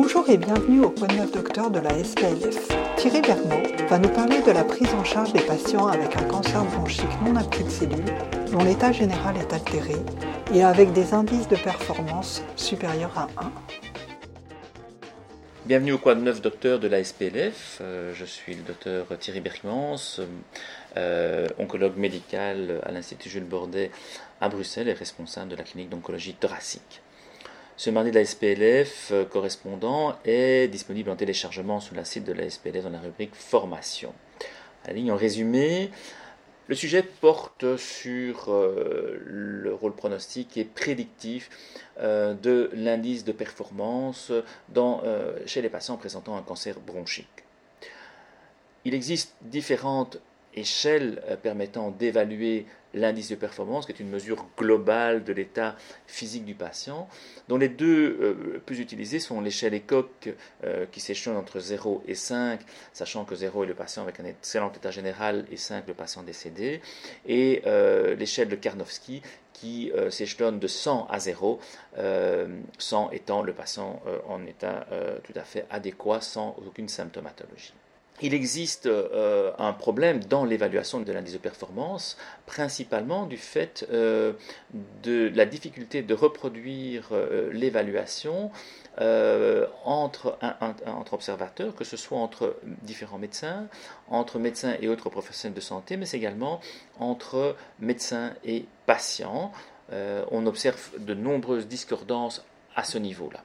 Bonjour 0.00 0.30
et 0.30 0.36
bienvenue 0.36 0.84
au 0.84 0.90
point 0.90 1.08
9 1.08 1.32
docteur 1.32 1.72
de 1.72 1.80
la 1.80 1.90
SPLF. 2.04 2.68
Thierry 2.96 3.20
Bergman 3.20 3.64
va 3.88 3.98
nous 3.98 4.08
parler 4.08 4.40
de 4.42 4.52
la 4.52 4.62
prise 4.62 4.94
en 4.94 5.02
charge 5.02 5.32
des 5.32 5.40
patients 5.40 5.88
avec 5.88 6.16
un 6.16 6.22
cancer 6.22 6.64
bronchique 6.66 7.20
non 7.24 7.34
à 7.34 7.42
petites 7.42 7.68
cellules 7.68 8.14
dont 8.52 8.62
l'état 8.62 8.92
général 8.92 9.36
est 9.36 9.52
altéré 9.52 9.96
et 10.54 10.62
avec 10.62 10.92
des 10.92 11.14
indices 11.14 11.48
de 11.48 11.56
performance 11.56 12.44
supérieurs 12.54 13.18
à 13.18 13.26
1. 13.44 13.52
Bienvenue 15.66 15.94
au 15.94 15.98
Quad 15.98 16.22
9 16.22 16.42
docteur 16.42 16.78
de 16.78 16.86
la 16.86 17.02
SPLF. 17.02 17.78
Euh, 17.80 18.14
je 18.14 18.24
suis 18.24 18.54
le 18.54 18.62
docteur 18.62 19.04
Thierry 19.18 19.40
Bergmans, 19.40 20.20
euh, 20.96 21.48
oncologue 21.58 21.96
médical 21.96 22.80
à 22.84 22.92
l'Institut 22.92 23.30
Jules 23.30 23.42
Bordet 23.42 23.90
à 24.40 24.48
Bruxelles 24.48 24.88
et 24.88 24.92
responsable 24.92 25.48
de 25.48 25.56
la 25.56 25.64
clinique 25.64 25.90
d'oncologie 25.90 26.34
thoracique. 26.34 27.02
Ce 27.78 27.90
mardi 27.90 28.10
de 28.10 28.16
la 28.16 28.24
SPLF 28.24 29.12
euh, 29.12 29.24
correspondant 29.24 30.16
est 30.24 30.66
disponible 30.66 31.10
en 31.10 31.14
téléchargement 31.14 31.78
sur 31.78 31.94
la 31.94 32.04
site 32.04 32.24
de 32.24 32.32
la 32.32 32.50
SPLF 32.50 32.82
dans 32.82 32.90
la 32.90 32.98
rubrique 32.98 33.36
Formation. 33.36 34.12
La 34.84 34.92
ligne 34.92 35.12
en 35.12 35.16
résumé, 35.16 35.92
le 36.66 36.74
sujet 36.74 37.04
porte 37.04 37.76
sur 37.76 38.52
euh, 38.52 39.22
le 39.24 39.72
rôle 39.72 39.94
pronostique 39.94 40.56
et 40.56 40.64
prédictif 40.64 41.50
euh, 42.00 42.34
de 42.34 42.68
l'indice 42.72 43.24
de 43.24 43.30
performance 43.30 44.32
chez 45.46 45.62
les 45.62 45.68
patients 45.68 45.98
présentant 45.98 46.36
un 46.36 46.42
cancer 46.42 46.80
bronchique. 46.80 47.44
Il 48.84 48.92
existe 48.92 49.36
différentes 49.42 50.18
échelle 50.58 51.22
euh, 51.28 51.36
permettant 51.36 51.90
d'évaluer 51.90 52.66
l'indice 52.94 53.28
de 53.28 53.34
performance, 53.34 53.84
qui 53.84 53.92
est 53.92 54.00
une 54.00 54.08
mesure 54.08 54.46
globale 54.56 55.22
de 55.22 55.32
l'état 55.32 55.76
physique 56.06 56.44
du 56.44 56.54
patient, 56.54 57.06
dont 57.48 57.58
les 57.58 57.68
deux 57.68 58.18
euh, 58.20 58.62
plus 58.64 58.80
utilisés 58.80 59.20
sont 59.20 59.40
l'échelle 59.42 59.74
ECOC 59.74 60.34
euh, 60.64 60.86
qui 60.90 61.00
s'échelonne 61.00 61.36
entre 61.36 61.60
0 61.60 62.02
et 62.08 62.14
5, 62.14 62.60
sachant 62.92 63.24
que 63.24 63.34
0 63.34 63.64
est 63.64 63.66
le 63.66 63.74
patient 63.74 64.02
avec 64.02 64.20
un 64.20 64.24
excellent 64.24 64.72
état 64.72 64.90
général 64.90 65.44
et 65.52 65.58
5 65.58 65.86
le 65.86 65.94
patient 65.94 66.22
décédé, 66.22 66.80
et 67.26 67.62
l'échelle 68.18 68.48
de 68.48 68.56
Karnowski 68.56 69.22
qui 69.52 69.92
s'échelonne 70.10 70.58
de 70.58 70.66
100 70.66 71.08
à 71.10 71.18
0, 71.18 71.60
100 72.78 73.10
étant 73.10 73.42
le 73.42 73.52
patient 73.52 74.00
en 74.28 74.46
état 74.46 74.86
tout 75.24 75.32
à 75.34 75.42
fait 75.42 75.66
adéquat 75.70 76.20
sans 76.20 76.56
aucune 76.66 76.88
symptomatologie. 76.88 77.74
Il 78.20 78.34
existe 78.34 78.86
euh, 78.86 79.52
un 79.58 79.72
problème 79.72 80.24
dans 80.24 80.44
l'évaluation 80.44 81.00
de 81.00 81.12
l'indice 81.12 81.34
de 81.34 81.38
performance, 81.38 82.16
principalement 82.46 83.26
du 83.26 83.36
fait 83.36 83.86
euh, 83.92 84.32
de 85.04 85.30
la 85.34 85.46
difficulté 85.46 86.02
de 86.02 86.14
reproduire 86.14 87.08
euh, 87.12 87.50
l'évaluation 87.52 88.50
entre, 89.84 90.36
entre, 90.86 91.14
observateurs, 91.14 91.72
que 91.76 91.84
ce 91.84 91.96
soit 91.96 92.18
entre 92.18 92.56
différents 92.82 93.18
médecins, 93.18 93.68
entre 94.08 94.40
médecins 94.40 94.74
et 94.80 94.88
autres 94.88 95.08
professionnels 95.08 95.54
de 95.54 95.60
santé, 95.60 95.96
mais 95.96 96.10
également 96.10 96.60
entre 96.98 97.54
médecins 97.78 98.32
et 98.44 98.64
patients. 98.86 99.52
on 99.92 100.46
observe 100.46 100.90
de 100.98 101.14
nombreuses 101.14 101.68
discordances 101.68 102.44
à 102.74 102.82
ce 102.82 102.98
niveau-là. 102.98 103.44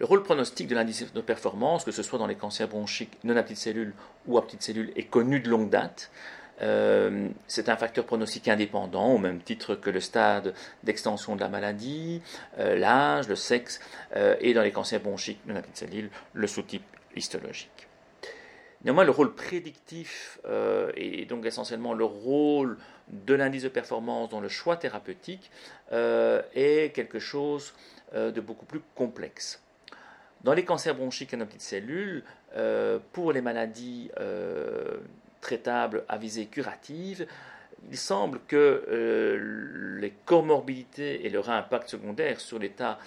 Le 0.00 0.06
rôle 0.06 0.22
pronostique 0.22 0.66
de 0.68 0.74
l'indice 0.74 1.12
de 1.12 1.20
performance, 1.20 1.84
que 1.84 1.92
ce 1.92 2.02
soit 2.02 2.18
dans 2.18 2.26
les 2.26 2.34
cancers 2.34 2.68
bronchiques 2.68 3.16
non 3.22 3.36
à 3.36 3.42
petites 3.42 3.58
cellules 3.58 3.94
ou 4.26 4.38
à 4.38 4.44
petites 4.44 4.62
cellules, 4.62 4.92
est 4.96 5.04
connu 5.04 5.40
de 5.40 5.48
longue 5.48 5.70
date. 5.70 6.10
Euh, 6.62 7.28
c'est 7.46 7.68
un 7.68 7.76
facteur 7.76 8.04
pronostique 8.04 8.48
indépendant, 8.48 9.14
au 9.14 9.18
même 9.18 9.40
titre 9.40 9.74
que 9.74 9.90
le 9.90 10.00
stade 10.00 10.54
d'extension 10.82 11.36
de 11.36 11.40
la 11.40 11.48
maladie, 11.48 12.22
euh, 12.58 12.76
l'âge, 12.76 13.28
le 13.28 13.36
sexe, 13.36 13.80
euh, 14.16 14.36
et 14.40 14.54
dans 14.54 14.62
les 14.62 14.72
cancers 14.72 15.00
bronchiques 15.00 15.40
non 15.46 15.56
à 15.56 15.62
petites 15.62 15.78
cellules, 15.78 16.10
le 16.32 16.46
sous-type 16.46 16.84
histologique. 17.16 17.88
Néanmoins, 18.84 19.04
le 19.04 19.12
rôle 19.12 19.34
prédictif 19.34 20.38
et 20.94 21.24
donc 21.24 21.46
essentiellement 21.46 21.94
le 21.94 22.04
rôle 22.04 22.76
de 23.08 23.32
l'indice 23.32 23.62
de 23.62 23.70
performance 23.70 24.28
dans 24.28 24.40
le 24.40 24.48
choix 24.48 24.76
thérapeutique 24.76 25.50
est 25.90 26.94
quelque 26.94 27.18
chose 27.18 27.72
de 28.12 28.40
beaucoup 28.42 28.66
plus 28.66 28.82
complexe. 28.94 29.63
Dans 30.44 30.52
les 30.52 30.64
cancers 30.66 30.94
bronchiques 30.94 31.32
à 31.32 31.38
nos 31.38 31.46
petites 31.46 31.62
cellules, 31.62 32.22
euh, 32.54 32.98
pour 33.14 33.32
les 33.32 33.40
maladies 33.40 34.10
euh, 34.20 34.98
traitables 35.40 36.04
à 36.06 36.18
visée 36.18 36.46
curative, 36.46 37.26
il 37.90 37.96
semble 37.96 38.40
que 38.46 38.84
euh, 38.88 39.98
les 39.98 40.10
comorbidités 40.26 41.24
et 41.24 41.30
leur 41.30 41.48
impact 41.48 41.88
secondaire 41.88 42.40
sur 42.40 42.58
l'état 42.58 42.98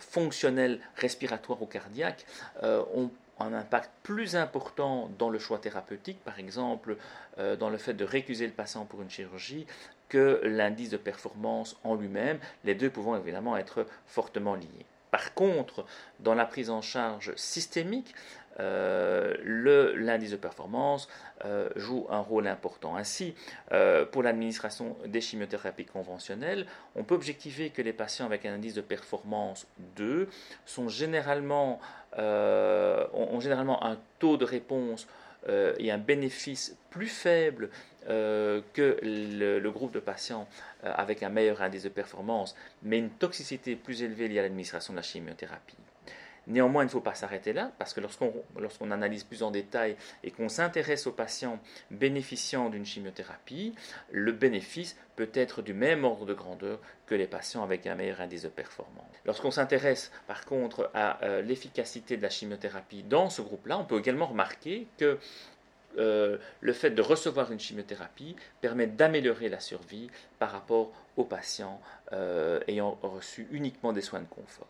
fonctionnel 0.00 0.80
respiratoire 0.96 1.62
ou 1.62 1.66
cardiaque 1.66 2.26
ont 2.62 3.10
un 3.38 3.52
impact 3.52 3.90
plus 4.02 4.34
important 4.34 5.08
dans 5.18 5.30
le 5.30 5.38
choix 5.38 5.58
thérapeutique, 5.58 6.18
par 6.24 6.40
exemple 6.40 6.96
dans 7.38 7.70
le 7.70 7.78
fait 7.78 7.94
de 7.94 8.04
récuser 8.04 8.46
le 8.46 8.52
patient 8.52 8.84
pour 8.86 9.02
une 9.02 9.10
chirurgie, 9.10 9.66
que 10.08 10.40
l'indice 10.42 10.90
de 10.90 10.96
performance 10.96 11.78
en 11.84 11.94
lui-même, 11.94 12.38
les 12.64 12.74
deux 12.74 12.90
pouvant 12.90 13.16
évidemment 13.16 13.56
être 13.56 13.86
fortement 14.06 14.56
liés. 14.56 14.86
Par 15.20 15.34
contre, 15.34 15.84
dans 16.20 16.34
la 16.34 16.46
prise 16.46 16.70
en 16.70 16.80
charge 16.80 17.34
systémique, 17.36 18.14
euh, 18.58 19.34
l'indice 19.96 20.30
de 20.30 20.36
performance 20.36 21.10
euh, 21.44 21.68
joue 21.76 22.06
un 22.08 22.20
rôle 22.20 22.46
important. 22.46 22.96
Ainsi, 22.96 23.34
euh, 23.72 24.06
pour 24.06 24.22
l'administration 24.22 24.96
des 25.04 25.20
chimiothérapies 25.20 25.84
conventionnelles, 25.84 26.64
on 26.96 27.04
peut 27.04 27.14
objectiver 27.14 27.68
que 27.68 27.82
les 27.82 27.92
patients 27.92 28.24
avec 28.24 28.46
un 28.46 28.54
indice 28.54 28.72
de 28.72 28.80
performance 28.80 29.66
2 29.96 30.26
sont 30.64 30.84
ont 30.84 30.88
généralement 30.88 31.80
un 32.16 33.98
taux 34.20 34.38
de 34.38 34.46
réponse 34.46 35.06
euh, 35.48 35.74
et 35.78 35.90
un 35.90 35.98
bénéfice 35.98 36.76
plus 36.90 37.06
faible 37.08 37.70
euh, 38.08 38.60
que 38.74 38.98
le, 39.02 39.70
groupe 39.70 39.92
de 39.92 40.00
patients 40.00 40.48
euh, 40.84 40.92
avec 40.94 41.22
un 41.22 41.28
meilleur 41.28 41.62
indice 41.62 41.84
de 41.84 41.88
performance, 41.88 42.54
mais 42.82 42.98
une 42.98 43.10
toxicité 43.10 43.76
plus 43.76 44.02
élevée 44.02 44.28
liée 44.28 44.38
à 44.38 44.42
l'administration 44.42 44.92
de 44.92 44.96
la 44.96 45.02
chimiothérapie. 45.02 45.76
Néanmoins, 46.46 46.82
il 46.82 46.86
ne 46.86 46.90
faut 46.90 47.00
pas 47.00 47.14
s'arrêter 47.14 47.52
là, 47.52 47.72
parce 47.78 47.94
que 47.94 48.00
lorsqu'on 48.00 48.90
analyse 48.90 49.24
plus 49.24 49.42
en 49.42 49.50
détail 49.50 49.96
et 50.24 50.30
qu'on 50.30 50.48
s'intéresse 50.48 51.06
aux 51.06 51.12
patients 51.12 51.58
bénéficiant 51.90 52.70
d'une 52.70 52.86
chimiothérapie, 52.86 53.74
le 54.10 54.32
bénéfice 54.32 54.96
peut 55.16 55.30
être 55.34 55.62
du 55.62 55.74
même 55.74 56.04
ordre 56.04 56.26
de 56.26 56.34
grandeur 56.34 56.78
que 57.06 57.14
les 57.14 57.26
patients 57.26 57.62
avec 57.62 57.86
un 57.86 57.94
meilleur 57.94 58.20
indice 58.20 58.42
de 58.42 58.48
performance. 58.48 59.04
Lorsqu'on 59.24 59.50
s'intéresse 59.50 60.10
par 60.26 60.44
contre 60.44 60.90
à 60.94 61.22
euh, 61.24 61.42
l'efficacité 61.42 62.16
de 62.16 62.22
la 62.22 62.30
chimiothérapie 62.30 63.02
dans 63.02 63.30
ce 63.30 63.42
groupe-là, 63.42 63.78
on 63.78 63.84
peut 63.84 63.98
également 63.98 64.26
remarquer 64.26 64.86
que 64.96 65.18
euh, 65.98 66.38
le 66.60 66.72
fait 66.72 66.90
de 66.90 67.02
recevoir 67.02 67.50
une 67.50 67.58
chimiothérapie 67.58 68.36
permet 68.60 68.86
d'améliorer 68.86 69.48
la 69.48 69.60
survie 69.60 70.08
par 70.38 70.52
rapport 70.52 70.92
aux 71.16 71.24
patients 71.24 71.80
euh, 72.12 72.60
ayant 72.68 72.96
reçu 73.02 73.48
uniquement 73.50 73.92
des 73.92 74.00
soins 74.00 74.20
de 74.20 74.28
confort. 74.28 74.68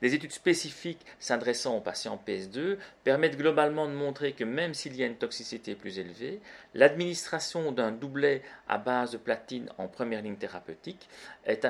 Des 0.00 0.14
études 0.14 0.32
spécifiques 0.32 1.04
s'adressant 1.18 1.76
aux 1.76 1.80
patients 1.80 2.20
PS2 2.26 2.78
permettent 3.04 3.36
globalement 3.36 3.86
de 3.86 3.92
montrer 3.92 4.32
que 4.32 4.44
même 4.44 4.74
s'il 4.74 4.94
y 4.96 5.02
a 5.02 5.06
une 5.06 5.16
toxicité 5.16 5.74
plus 5.74 5.98
élevée, 5.98 6.40
l'administration 6.74 7.72
d'un 7.72 7.90
doublet 7.90 8.42
à 8.68 8.78
base 8.78 9.12
de 9.12 9.18
platine 9.18 9.68
en 9.78 9.88
première 9.88 10.22
ligne 10.22 10.36
thérapeutique 10.36 11.08
est, 11.44 11.64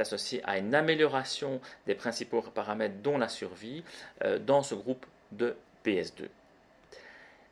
associée 0.00 0.40
à 0.44 0.58
une 0.58 0.74
amélioration 0.74 1.60
des 1.86 1.94
principaux 1.94 2.40
paramètres 2.42 3.02
dont 3.02 3.18
la 3.18 3.28
survie 3.28 3.84
euh, 4.24 4.38
dans 4.38 4.62
ce 4.62 4.74
groupe 4.74 5.06
de 5.32 5.56
PS2. 5.84 6.28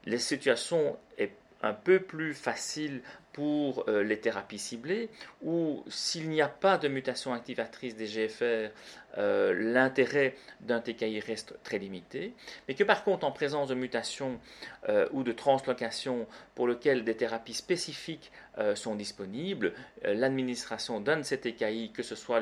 La 0.06 0.19
situation 0.19 0.97
est 1.19 1.32
un 1.62 1.75
peu 1.75 2.00
plus 2.00 2.34
facile 2.34 3.03
pour 3.32 3.84
euh, 3.89 4.03
les 4.03 4.18
thérapies 4.18 4.59
ciblées, 4.59 5.09
où 5.42 5.84
s'il 5.89 6.28
n'y 6.28 6.42
a 6.42 6.48
pas 6.48 6.77
de 6.77 6.89
mutation 6.89 7.33
activatrice 7.33 7.97
des 7.97 8.07
GFR, 8.07 8.71
euh, 9.18 9.54
l'intérêt 9.54 10.34
d'un 10.60 10.80
TKI 10.80 11.20
reste 11.20 11.54
très 11.62 11.78
limité, 11.78 12.34
mais 12.66 12.74
que 12.74 12.84
par 12.84 13.04
contre 13.04 13.26
en 13.26 13.32
présence 13.32 13.68
de 13.68 13.74
mutations 13.74 14.41
euh, 14.88 15.09
ou 15.12 15.22
de 15.22 15.32
translocations 15.32 16.26
pour 16.54 16.68
lesquelles 16.68 17.04
des 17.04 17.16
thérapies 17.16 17.54
spécifiques 17.54 18.30
sont 18.74 18.97
disponibles, 18.97 19.72
l'administration 20.04 21.00
d'un 21.00 21.16
de 21.16 21.22
ces 21.22 21.41
TKI, 21.41 21.91
que 21.91 22.03
ce 22.03 22.14
soit 22.14 22.38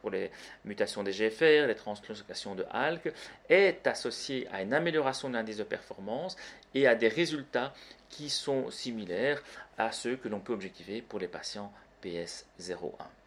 pour 0.00 0.10
les 0.10 0.30
mutations 0.64 1.02
des 1.02 1.12
GFR, 1.12 1.66
les 1.66 1.74
translocations 1.74 2.54
de 2.54 2.64
ALK, 2.70 3.12
est 3.50 3.86
associée 3.86 4.48
à 4.52 4.62
une 4.62 4.72
amélioration 4.72 5.28
de 5.28 5.34
l'indice 5.34 5.58
de 5.58 5.64
performance 5.64 6.36
et 6.74 6.86
à 6.86 6.94
des 6.94 7.08
résultats 7.08 7.74
qui 8.08 8.30
sont 8.30 8.70
similaires 8.70 9.42
à 9.78 9.92
ceux 9.92 10.16
que 10.16 10.28
l'on 10.28 10.40
peut 10.40 10.52
objectiver 10.52 11.02
pour 11.02 11.18
les 11.18 11.28
patients 11.28 11.72
PS01. 12.02 13.19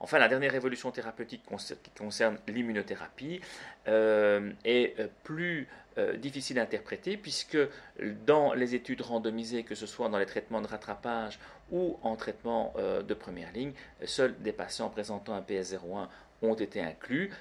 Enfin, 0.00 0.18
la 0.18 0.28
dernière 0.28 0.54
évolution 0.54 0.90
thérapeutique 0.90 1.42
qui 1.82 1.90
concerne 1.90 2.38
l'immunothérapie 2.48 3.40
euh, 3.88 4.52
est 4.64 4.98
euh, 5.00 5.08
plus 5.24 5.68
euh, 5.96 6.16
difficile 6.16 6.58
à 6.58 6.62
interpréter 6.62 7.16
puisque 7.16 7.58
dans 8.26 8.52
les 8.52 8.74
études 8.74 9.00
randomisées, 9.00 9.62
que 9.62 9.74
ce 9.74 9.86
soit 9.86 10.08
dans 10.08 10.18
les 10.18 10.26
traitements 10.26 10.60
de 10.60 10.66
rattrapage 10.66 11.38
ou 11.70 11.98
en 12.02 12.14
traitement 12.14 12.74
de 12.76 13.14
première 13.14 13.50
ligne, 13.50 13.72
seuls 14.04 14.36
des 14.38 14.52
patients 14.52 14.88
présentant 14.88 15.34
un 15.34 15.40
PS01 15.40 16.06
ont 16.42 16.54
été 16.54 16.80
inclus. 16.80 17.32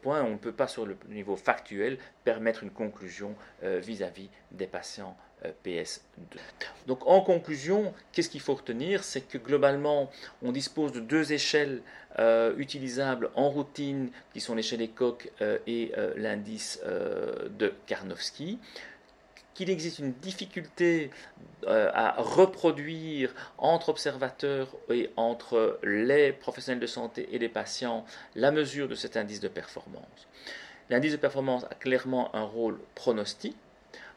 point, 0.00 0.24
on 0.24 0.30
ne 0.30 0.36
peut 0.36 0.50
pas 0.50 0.66
sur 0.66 0.84
le 0.84 0.96
niveau 1.10 1.36
factuel 1.36 1.98
permettre 2.24 2.64
une 2.64 2.72
conclusion 2.72 3.36
vis-à-vis 3.62 4.30
des 4.50 4.66
patients 4.66 5.16
PS2. 5.64 6.38
Donc 6.86 7.06
en 7.06 7.20
conclusion, 7.20 7.92
qu'est-ce 8.12 8.28
qu'il 8.28 8.40
faut 8.40 8.54
retenir? 8.54 9.04
C'est 9.04 9.22
que 9.22 9.38
globalement, 9.38 10.10
on 10.42 10.52
dispose 10.52 10.92
de 10.92 11.00
deux 11.00 11.32
échelles 11.32 11.82
euh, 12.18 12.54
utilisables 12.58 13.30
en 13.36 13.48
routine, 13.48 14.10
qui 14.34 14.40
sont 14.40 14.54
l'échelle 14.54 14.82
ECOC 14.82 15.30
euh, 15.40 15.58
et 15.66 15.92
euh, 15.96 16.12
l'indice 16.16 16.80
de 16.84 17.72
Karnowski 17.86 18.58
qu'il 19.54 19.68
existe 19.68 19.98
une 19.98 20.12
difficulté 20.12 21.10
à 21.66 22.14
reproduire 22.16 23.34
entre 23.58 23.90
observateurs 23.90 24.68
et 24.88 25.10
entre 25.16 25.78
les 25.82 26.32
professionnels 26.32 26.80
de 26.80 26.86
santé 26.86 27.28
et 27.32 27.38
les 27.38 27.50
patients 27.50 28.06
la 28.34 28.50
mesure 28.50 28.88
de 28.88 28.94
cet 28.94 29.14
indice 29.18 29.40
de 29.40 29.48
performance. 29.48 30.26
L'indice 30.88 31.12
de 31.12 31.18
performance 31.18 31.64
a 31.64 31.74
clairement 31.74 32.34
un 32.34 32.44
rôle 32.44 32.78
pronostique, 32.94 33.56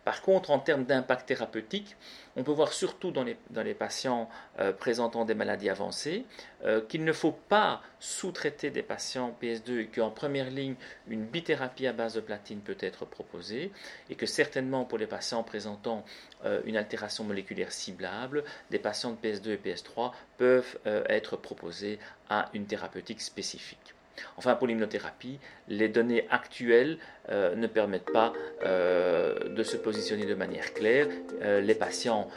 par 0.06 0.22
contre, 0.22 0.52
en 0.52 0.60
termes 0.60 0.86
d'impact 0.86 1.28
thérapeutique, 1.28 1.98
on 2.36 2.44
peut 2.44 2.52
voir 2.52 2.74
surtout 2.74 3.10
dans 3.10 3.24
les, 3.24 3.74
patients 3.74 4.30
euh, 4.60 4.72
présentant 4.72 5.26
des 5.26 5.34
maladies 5.34 5.68
avancées 5.68 6.26
euh, 6.64 6.80
qu'il 6.80 7.04
ne 7.04 7.12
faut 7.12 7.32
pas 7.32 7.82
sous-traiter 8.00 8.70
des 8.70 8.84
patients 8.84 9.36
PS2 9.42 9.80
et 9.80 9.88
qu'en 9.88 10.12
première 10.12 10.52
ligne, 10.52 10.76
une 11.08 11.26
bithérapie 11.26 11.88
à 11.88 11.94
base 11.94 12.14
de 12.14 12.22
platine 12.22 12.60
peut 12.60 12.78
être 12.82 13.04
proposée 13.06 13.72
et 14.12 14.16
que 14.16 14.28
certainement 14.28 14.86
pour 14.86 15.00
les 15.00 15.08
patients 15.08 15.42
présentant 15.42 16.06
euh, 16.46 16.62
une 16.66 16.78
altération 16.78 17.24
moléculaire 17.24 17.72
ciblable, 17.72 18.44
des 18.70 18.80
patients 18.80 19.12
de 19.12 19.28
PS2 19.28 19.50
et 19.54 19.58
PS3 19.58 20.12
peuvent 20.38 20.78
être 20.86 21.36
proposés 21.36 21.98
à 22.30 22.50
une 22.54 22.68
thérapeutique 22.68 23.22
spécifique. 23.22 23.95
Enfin, 24.38 24.56
pour 24.56 24.68
l'immunothérapie, 24.68 25.40
les 25.68 25.90
données 25.90 26.28
actuelles 26.30 26.98
euh, 27.30 27.56
ne 27.56 27.68
permettent 27.68 28.12
pas 28.12 28.34
euh, 28.66 29.50
de 29.50 29.64
se 29.64 29.78
positionner 29.78 30.26
de 30.26 30.36
manière 30.36 30.74
claire. 30.74 31.08
Euh, 31.42 31.62
les 31.62 31.76
patients 31.76 32.30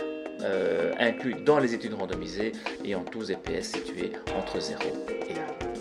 inclus 1.00 1.34
dans 1.34 1.58
les 1.58 1.74
études 1.74 1.94
randomisées 1.94 2.52
ayant 2.84 3.02
tous 3.02 3.26
des 3.26 3.34
PS 3.34 3.72
situés 3.72 4.12
entre 4.36 4.60
0 4.60 4.80
et 5.28 5.32
1. 5.74 5.77